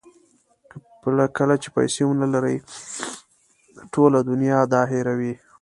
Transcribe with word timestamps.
کله 1.37 1.55
چې 1.61 1.69
پیسې 1.75 2.03
ونلرئ 2.05 2.57
ټوله 3.93 4.19
دنیا 4.29 4.59
دا 4.73 4.81
هیروي. 4.91 5.33